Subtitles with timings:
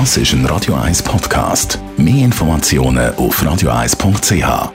[0.00, 1.78] Das ist ein Radio 1 Podcast.
[1.96, 4.72] Mehr Informationen auf radio1.ch.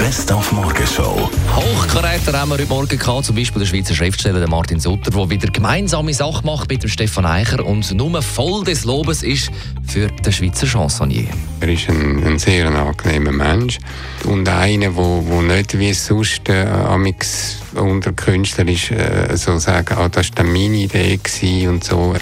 [0.00, 1.30] Best auf Morgenshow.
[1.54, 5.30] Hochkaräter haben wir heute Morgen gehabt, zum Beispiel der Schweizer Schriftsteller der Martin Sutter, der
[5.30, 9.48] wieder gemeinsame Sache macht mit dem Stefan Eicher und nur voll des Lobes ist
[9.86, 11.28] für den Schweizer Chansonnier.
[11.60, 13.78] Er ist ein, ein sehr angenehmer Mensch
[14.24, 19.94] und einer, wo, wo nicht wie sonst äh, amix unter Künstlern ist, äh, so sagen,
[19.96, 21.20] ah, das war meine Idee
[21.68, 22.14] und so.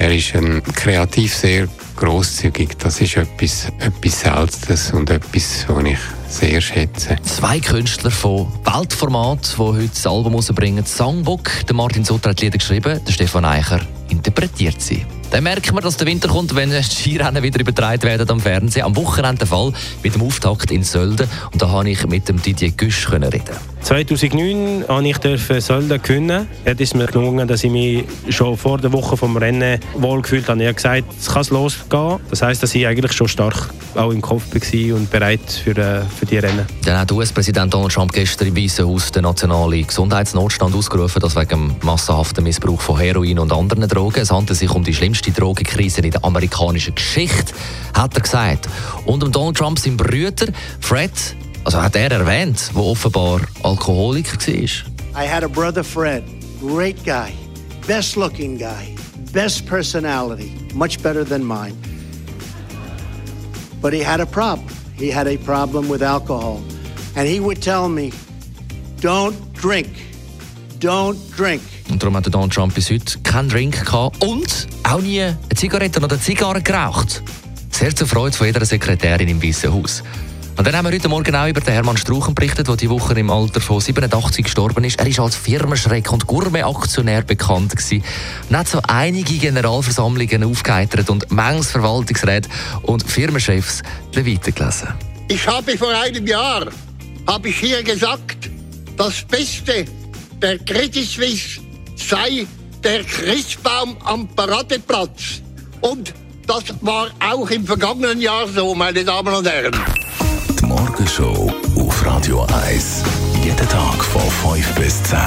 [0.00, 2.78] Er ist ein kreativ sehr großzügig.
[2.78, 7.16] Das ist etwas, etwas Seltenes und etwas, was ich sehr schätze.
[7.24, 10.86] Zwei Künstler von Weltformat, die heute das Album rausbringen.
[10.86, 15.04] Songbook, Martin Sutter hat Lieder geschrieben, der Stefan Eicher interpretiert sie.
[15.30, 18.86] Dann merken wir, dass der Winter kommt, wenn die Skirennen wieder übertragen werden am Fernsehen.
[18.86, 21.28] Am Wochenende der Fall mit dem Auftakt in Sölden.
[21.52, 23.42] Und da habe ich mit dem Didier Güsch reden.
[23.82, 26.48] 2009 durfte ich Sölden gewinnen.
[26.64, 30.60] Jetzt ist mir gelungen, dass ich mich schon vor der Woche vom Rennen wohlgefühlt habe.
[30.60, 32.18] Ich habe gesagt, es kann losgehen.
[32.30, 36.02] Das heisst, dass ich eigentlich schon stark auch im Kopf war und bereit für, äh,
[36.04, 36.66] für die Rennen.
[36.84, 41.76] Dann hat US-Präsident Donald Trump gestern im Weißen Haus den nationalen Gesundheitsnotstand ausgerufen, das wegen
[41.82, 44.20] massenhaften Missbrauch von Heroin und anderen Drogen.
[44.20, 47.52] Es handelt sich um die schlimmste Drogenkrise in der amerikanischen Geschichte,
[47.94, 48.68] hat er gesagt.
[49.04, 50.46] Und um Donald Trump, sein Brüder
[50.80, 51.12] Fred,
[51.64, 55.24] also hat er erwähnt, der offenbar Alkoholiker war.
[55.24, 56.22] I had a brother Fred,
[56.60, 57.32] great guy,
[57.86, 58.94] best looking guy,
[59.32, 61.76] best personality, much better than mine.
[63.80, 64.68] But he had a problem.
[64.96, 66.62] He had a problem with alcohol.
[67.14, 68.12] And he would tell me,
[69.00, 69.88] don't drink,
[70.78, 71.62] don't drink.
[71.98, 75.98] Und darum hat Donald Trump bis heute keinen Drink gehabt und auch nie eine Zigarette
[75.98, 77.24] oder eine Zigarre geraucht.
[77.72, 80.04] Sehr zur Freude von jeder Sekretärin im Weißen Haus.
[80.56, 83.18] Und dann haben wir heute Morgen auch über den Hermann Struchen berichtet, der die Woche
[83.18, 85.00] im Alter von 87 gestorben ist.
[85.00, 88.04] Er ist als Firmenschreck und Gourmet-Aktionär bekannt gewesen.
[88.48, 92.48] Und hat so einige Generalversammlungen aufgeheitert und manches Verwaltungsräte
[92.82, 93.82] und Firmenchefs
[94.14, 94.90] weitergelesen.
[95.26, 96.68] Ich habe vor einem Jahr,
[97.26, 98.48] habe ich hier gesagt,
[98.96, 99.84] das Beste
[100.40, 101.67] der Credit Suisse
[102.08, 102.46] sei
[102.82, 105.42] der Christbaum am Paradeplatz.
[105.80, 106.14] Und
[106.46, 109.74] das war auch im vergangenen Jahr so, meine Damen und Herren.
[110.58, 113.02] Die Morgenshow auf Radio 1.
[113.44, 115.18] Jeden Tag von 5 bis 10.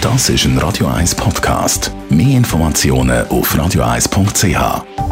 [0.00, 1.92] Das ist ein Radio 1 Podcast.
[2.08, 5.09] Mehr Informationen auf radio1.ch.